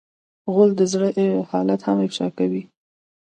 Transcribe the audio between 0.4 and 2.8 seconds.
غول د زړه حالت هم افشا کوي.